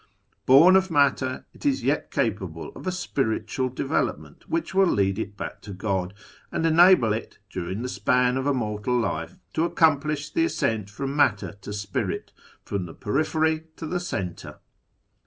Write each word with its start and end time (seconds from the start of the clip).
Horn 0.47 0.75
of 0.75 0.89
matter, 0.89 1.45
it 1.53 1.63
is 1.63 1.83
yet 1.83 2.09
capalilc 2.09 2.75
of 2.75 2.87
a 2.87 2.91
spiritual 2.91 3.69
(levclopineut 3.69 4.41
which 4.47 4.73
will 4.73 4.87
lead 4.87 5.19
it 5.19 5.37
back 5.37 5.61
to 5.61 5.73
God, 5.73 6.15
and 6.51 6.65
enable 6.65 7.13
it, 7.13 7.37
during 7.51 7.83
the 7.83 7.87
span 7.87 8.35
of 8.35 8.47
a 8.47 8.51
mortal 8.55 8.97
life, 8.97 9.37
to 9.53 9.63
accomplish 9.63 10.31
the 10.31 10.45
ascent 10.45 10.89
from 10.89 11.15
matter 11.15 11.51
to 11.61 11.71
spirit, 11.71 12.31
from 12.65 12.87
the 12.87 12.95
periphery 12.95 13.65
to 13.75 13.85
the 13.85 13.99
centre. 13.99 14.57